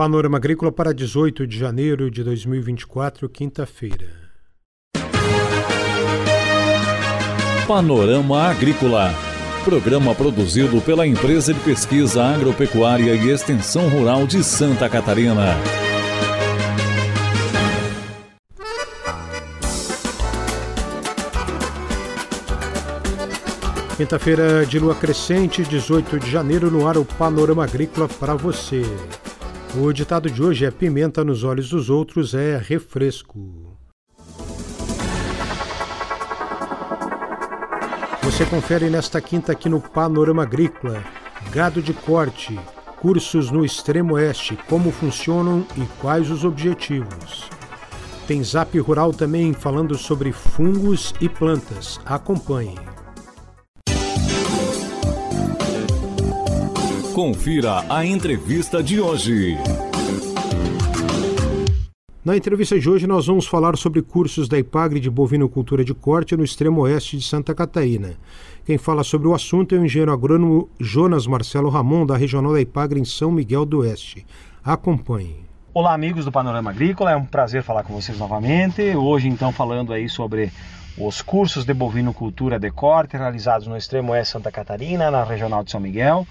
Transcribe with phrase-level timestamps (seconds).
[0.00, 4.06] Panorama Agrícola para 18 de janeiro de 2024, quinta-feira.
[7.68, 9.12] Panorama Agrícola.
[9.62, 15.54] Programa produzido pela Empresa de Pesquisa Agropecuária e Extensão Rural de Santa Catarina.
[23.98, 28.82] Quinta-feira de lua crescente, 18 de janeiro, no ar o Panorama Agrícola para você.
[29.72, 33.76] O ditado de hoje é: pimenta nos olhos dos outros é refresco.
[38.20, 41.04] Você confere nesta quinta aqui no Panorama Agrícola:
[41.52, 42.58] gado de corte,
[43.00, 47.48] cursos no extremo oeste, como funcionam e quais os objetivos.
[48.26, 52.00] Tem Zap Rural também falando sobre fungos e plantas.
[52.04, 52.89] Acompanhe.
[57.14, 59.56] Confira a entrevista de hoje.
[62.24, 66.36] Na entrevista de hoje, nós vamos falar sobre cursos da IPAGRE de bovinocultura de corte
[66.36, 68.12] no extremo oeste de Santa Catarina.
[68.64, 72.60] Quem fala sobre o assunto é o engenheiro agrônomo Jonas Marcelo Ramon, da regional da
[72.60, 74.24] IPAGRE em São Miguel do Oeste.
[74.62, 75.44] Acompanhe.
[75.74, 78.82] Olá, amigos do Panorama Agrícola, é um prazer falar com vocês novamente.
[78.94, 80.52] Hoje, então, falando aí sobre
[80.96, 85.64] os cursos de bovinocultura de corte realizados no extremo oeste de Santa Catarina, na regional
[85.64, 86.24] de São Miguel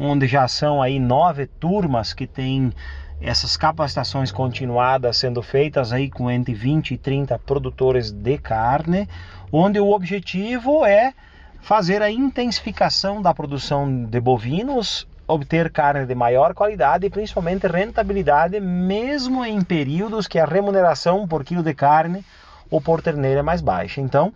[0.00, 2.72] onde já são aí nove turmas que têm
[3.20, 9.06] essas capacitações continuadas sendo feitas aí com entre 20 e 30 produtores de carne,
[9.52, 11.12] onde o objetivo é
[11.60, 18.58] fazer a intensificação da produção de bovinos, obter carne de maior qualidade e principalmente rentabilidade,
[18.58, 22.24] mesmo em períodos que a remuneração por quilo de carne
[22.70, 24.00] ou por terneira é mais baixa.
[24.00, 24.32] Então,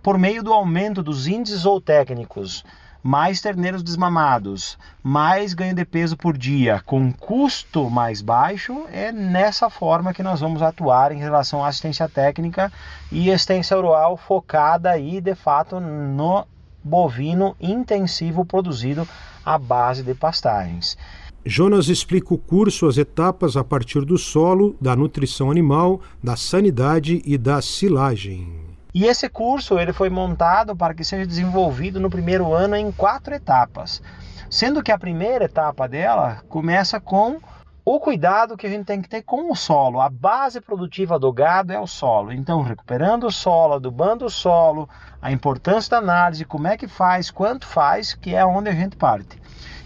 [0.00, 2.64] por meio do aumento dos índices ou técnicos
[3.02, 9.70] mais terneiros desmamados, mais ganho de peso por dia, com custo mais baixo, é nessa
[9.70, 12.72] forma que nós vamos atuar em relação à assistência técnica
[13.10, 16.46] e extensão rural focada aí de fato no
[16.82, 19.06] bovino intensivo produzido
[19.44, 20.96] à base de pastagens.
[21.44, 27.22] Jonas explica o curso, as etapas a partir do solo, da nutrição animal, da sanidade
[27.24, 28.67] e da silagem.
[28.94, 33.34] E esse curso ele foi montado para que seja desenvolvido no primeiro ano em quatro
[33.34, 34.02] etapas,
[34.48, 37.38] sendo que a primeira etapa dela começa com
[37.84, 40.00] o cuidado que a gente tem que ter com o solo.
[40.00, 42.32] A base produtiva do gado é o solo.
[42.32, 44.86] Então, recuperando o solo, adubando o solo,
[45.22, 48.96] a importância da análise, como é que faz, quanto faz, que é onde a gente
[48.96, 49.40] parte.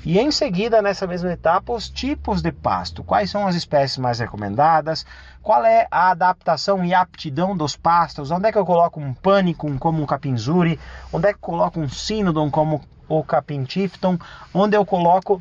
[0.04, 3.04] E em seguida, nessa mesma etapa, os tipos de pasto.
[3.04, 5.06] Quais são as espécies mais recomendadas?
[5.40, 8.32] Qual é a adaptação e aptidão dos pastos?
[8.32, 10.78] Onde é que eu coloco um pânico como um capinzuri?
[11.12, 14.18] Onde é que eu coloco um sinodon como o capim tifton?
[14.52, 15.40] Onde eu coloco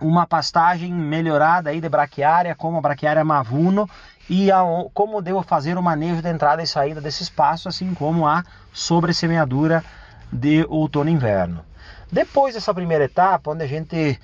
[0.00, 3.90] uma pastagem melhorada aí de braquiária, como a braquiária mavuno,
[4.30, 4.60] e a,
[4.94, 9.82] como devo fazer o manejo de entrada e saída desses pastos, assim como a sobressemeadura
[10.30, 11.64] de outono e inverno.
[12.10, 14.18] Depois dessa primeira etapa, onde a gente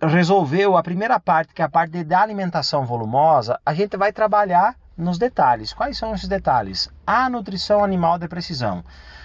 [0.00, 4.74] resolveu a primeira parte, que é a parte da alimentação volumosa, a gente vai trabalhar
[4.96, 5.72] nos detalhes.
[5.72, 6.90] Quais são esses detalhes?
[7.06, 8.84] A nutrição animal de precisão.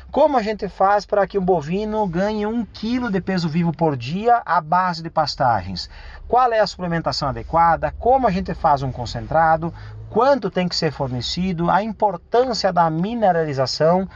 [0.10, 3.98] Como a gente faz para que um bovino ganhe um quilo de peso vivo por
[3.98, 5.90] dia à base de pastagens?
[6.28, 7.94] Qual é a suplementação adequada?
[8.00, 9.74] Como a gente faz um concentrado?
[10.10, 11.70] Quanto tem que ser fornecido?
[11.70, 14.08] A importância da mineralização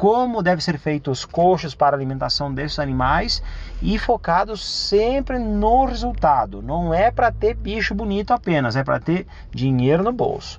[0.00, 3.42] como deve ser feito os coxos para alimentação desses animais
[3.82, 6.62] e focado sempre no resultado.
[6.62, 10.58] Não é para ter bicho bonito apenas, é para ter dinheiro no bolso.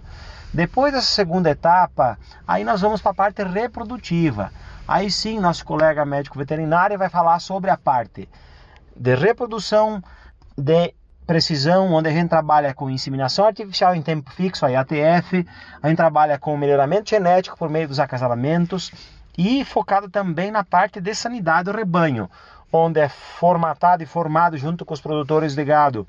[0.53, 4.51] Depois dessa segunda etapa, aí nós vamos para a parte reprodutiva.
[4.87, 8.29] Aí sim, nosso colega médico veterinário vai falar sobre a parte
[8.95, 10.03] de reprodução,
[10.55, 10.93] de
[11.25, 15.47] precisão, onde a gente trabalha com inseminação artificial em tempo fixo, a ATF,
[15.81, 18.91] a gente trabalha com melhoramento genético por meio dos acasalamentos,
[19.37, 22.29] e focado também na parte de sanidade do rebanho,
[22.71, 26.07] onde é formatado e formado junto com os produtores de gado.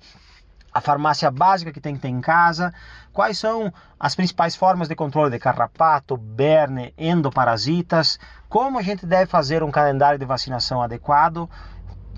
[0.72, 2.72] A farmácia básica que tem que ter em casa,
[3.12, 8.18] quais são as principais formas de controle de carrapato, berne, endoparasitas,
[8.48, 11.48] como a gente deve fazer um calendário de vacinação adequado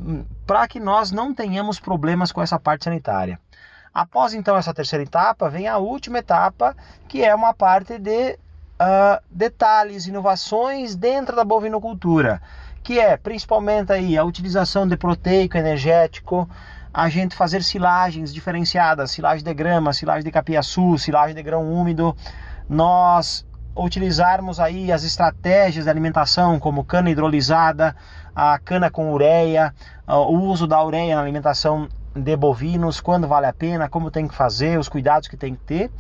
[0.00, 3.40] hum, para que nós não tenhamos problemas com essa parte sanitária.
[3.92, 6.76] Após então essa terceira etapa, vem a última etapa,
[7.08, 8.38] que é uma parte de
[8.80, 12.40] uh, detalhes, inovações dentro da bovinocultura,
[12.82, 16.48] que é principalmente aí a utilização de proteico energético,
[16.92, 22.16] a gente fazer silagens diferenciadas, silagem de grama, silagem de capiaçu, silagem de grão úmido,
[22.68, 23.44] nós
[23.76, 27.96] utilizarmos aí as estratégias de alimentação como cana hidrolisada,
[28.34, 29.74] a cana com ureia,
[30.06, 34.34] o uso da ureia na alimentação de bovinos, quando vale a pena, como tem que
[34.34, 35.90] fazer, os cuidados que tem que ter.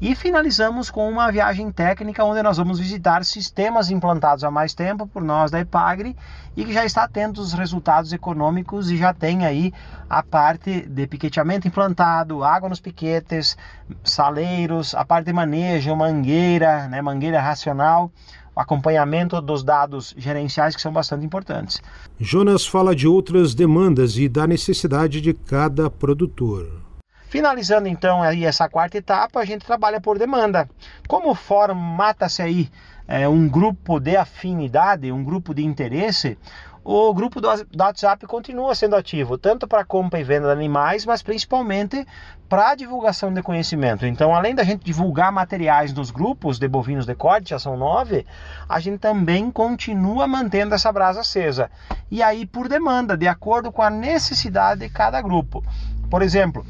[0.00, 5.06] E finalizamos com uma viagem técnica onde nós vamos visitar sistemas implantados há mais tempo
[5.06, 6.16] por nós da Epagre
[6.56, 9.74] e que já está tendo os resultados econômicos e já tem aí
[10.08, 13.58] a parte de piqueteamento implantado, água nos piquetes,
[14.02, 18.10] saleiros, a parte de manejo, mangueira, né, mangueira racional
[18.56, 21.80] acompanhamento dos dados gerenciais que são bastante importantes.
[22.18, 26.89] Jonas fala de outras demandas e da necessidade de cada produtor.
[27.30, 30.68] Finalizando então aí essa quarta etapa, a gente trabalha por demanda.
[31.06, 32.68] Como formata-se aí
[33.06, 36.36] é, um grupo de afinidade, um grupo de interesse,
[36.82, 37.46] o grupo do
[37.78, 42.04] WhatsApp continua sendo ativo, tanto para compra e venda de animais, mas principalmente
[42.48, 44.04] para divulgação de conhecimento.
[44.04, 48.26] Então, além da gente divulgar materiais nos grupos de bovinos de corte, já são nove,
[48.68, 51.70] a gente também continua mantendo essa brasa acesa.
[52.10, 55.62] E aí, por demanda, de acordo com a necessidade de cada grupo.
[56.10, 56.66] Por exemplo,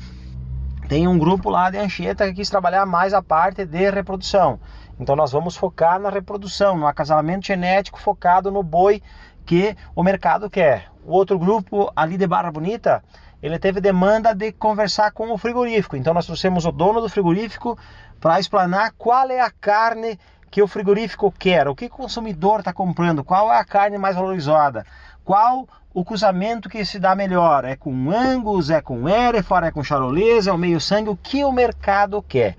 [0.90, 4.58] tem um grupo lá de Anchieta que quis trabalhar mais a parte de reprodução.
[4.98, 9.00] Então nós vamos focar na reprodução, no acasalamento genético focado no boi
[9.46, 10.90] que o mercado quer.
[11.04, 13.04] O outro grupo ali de Barra Bonita,
[13.40, 15.96] ele teve demanda de conversar com o frigorífico.
[15.96, 17.78] Então nós trouxemos o dono do frigorífico
[18.20, 20.18] para explanar qual é a carne
[20.50, 24.16] que o frigorífico quer, o que o consumidor está comprando, qual é a carne mais
[24.16, 24.84] valorizada,
[25.24, 27.64] qual o cruzamento que se dá melhor.
[27.64, 31.44] É com Angus, é com Hereford, é com Charolês, é o meio sangue, o que
[31.44, 32.56] o mercado quer.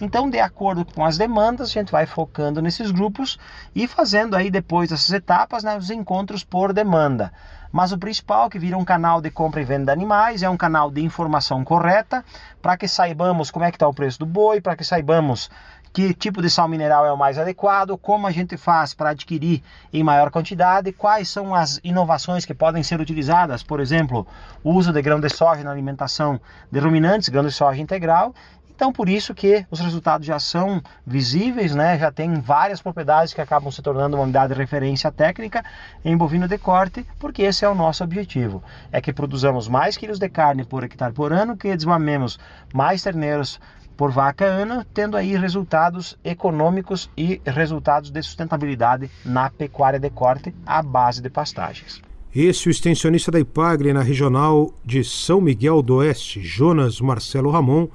[0.00, 3.38] Então, de acordo com as demandas, a gente vai focando nesses grupos
[3.72, 7.32] e fazendo aí depois dessas etapas né, os encontros por demanda.
[7.70, 10.56] Mas o principal que vira um canal de compra e venda de animais é um
[10.56, 12.24] canal de informação correta
[12.60, 15.48] para que saibamos como é que está o preço do boi, para que saibamos
[15.92, 19.62] que tipo de sal mineral é o mais adequado, como a gente faz para adquirir
[19.92, 24.26] em maior quantidade, quais são as inovações que podem ser utilizadas, por exemplo,
[24.64, 26.40] o uso de grão de soja na alimentação
[26.70, 28.34] de ruminantes, grão de soja integral,
[28.74, 31.96] então, por isso que os resultados já são visíveis, né?
[31.96, 35.64] já tem várias propriedades que acabam se tornando uma unidade de referência técnica
[36.04, 38.60] em bovino de corte, porque esse é o nosso objetivo,
[38.90, 42.40] é que produzamos mais quilos de carne por hectare por ano, que desmamemos
[42.74, 43.60] mais terneiros
[43.96, 50.54] por vaca ano, tendo aí resultados econômicos e resultados de sustentabilidade na pecuária de corte
[50.66, 52.00] à base de pastagens.
[52.34, 57.50] Esse é o extensionista da Ipagre na regional de São Miguel do Oeste, Jonas Marcelo
[57.50, 57.88] Ramon,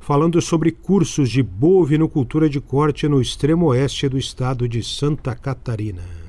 [0.00, 6.23] falando sobre cursos de bovinocultura de corte no extremo oeste do estado de Santa Catarina.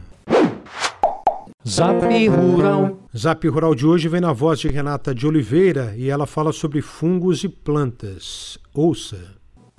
[1.67, 3.09] Zap Rural.
[3.17, 6.79] Zap Rural de hoje vem na voz de Renata de Oliveira e ela fala sobre
[6.79, 8.59] fungos e plantas.
[8.71, 9.35] Ouça.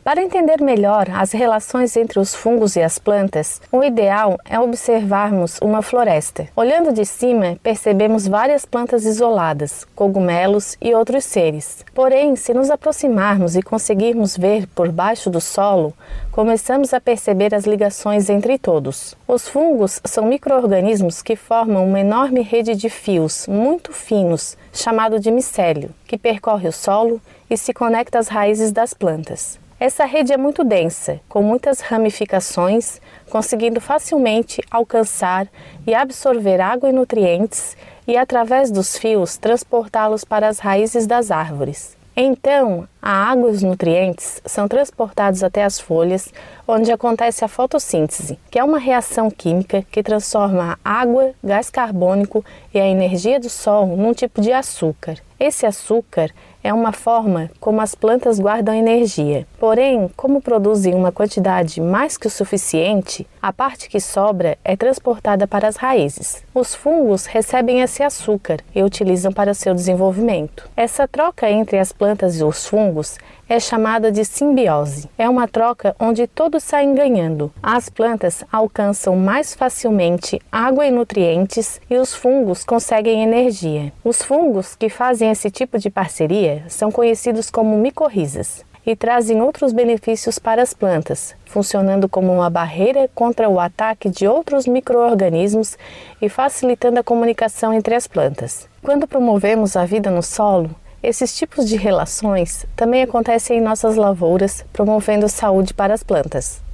[0.07, 5.59] Para entender melhor as relações entre os fungos e as plantas, o ideal é observarmos
[5.61, 6.47] uma floresta.
[6.55, 11.85] Olhando de cima, percebemos várias plantas isoladas, cogumelos e outros seres.
[11.93, 15.93] Porém, se nos aproximarmos e conseguirmos ver por baixo do solo,
[16.31, 19.17] começamos a perceber as ligações entre todos.
[19.27, 25.33] Os fungos são microorganismos que formam uma enorme rede de fios muito finos, chamado de
[25.33, 27.21] micélio, que percorre o solo
[27.51, 29.66] e se conecta às raízes das plantas.
[29.79, 35.47] Essa rede é muito densa, com muitas ramificações, conseguindo facilmente alcançar
[35.87, 37.77] e absorver água e nutrientes
[38.09, 41.95] e, através dos fios, transportá-los para as raízes das árvores.
[42.19, 46.33] Então, a água e os nutrientes são transportados até as folhas,
[46.67, 52.43] onde acontece a fotossíntese, que é uma reação química que transforma a água, gás carbônico
[52.73, 55.19] e a energia do sol num tipo de açúcar.
[55.39, 56.31] Esse açúcar
[56.67, 59.47] é uma forma como as plantas guardam energia.
[59.57, 65.47] Porém, como produzem uma quantidade mais que o suficiente, a parte que sobra é transportada
[65.47, 66.43] para as raízes.
[66.53, 70.69] Os fungos recebem esse açúcar e utilizam para seu desenvolvimento.
[70.77, 73.17] Essa troca entre as plantas e os fungos
[73.49, 75.09] é chamada de simbiose.
[75.17, 77.53] É uma troca onde todos saem ganhando.
[77.63, 83.93] As plantas alcançam mais facilmente água e nutrientes e os fungos conseguem energia.
[84.03, 89.73] Os fungos que fazem esse tipo de parceria são conhecidos como micorrizas e trazem outros
[89.73, 95.77] benefícios para as plantas, funcionando como uma barreira contra o ataque de outros microorganismos
[96.23, 98.69] e facilitando a comunicação entre as plantas.
[98.83, 100.71] Quando promovemos a vida no solo,
[101.03, 106.65] esses tipos de relações também acontecem em nossas lavouras, promovendo saúde para as plantas.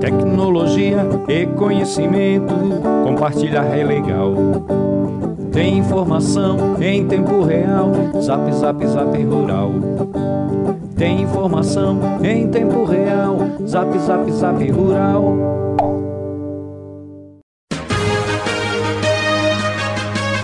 [0.00, 2.54] Tecnologia e conhecimento,
[3.04, 4.34] compartilhar é legal.
[5.56, 9.72] Tem informação em tempo real, zap zap zap rural.
[10.94, 15.34] Tem informação em tempo real, zap zap zap rural.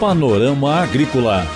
[0.00, 1.46] Panorama Agrícola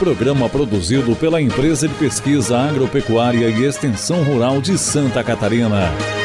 [0.00, 6.23] Programa produzido pela Empresa de Pesquisa Agropecuária e Extensão Rural de Santa Catarina.